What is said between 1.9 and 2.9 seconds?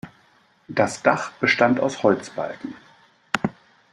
Holzbalken.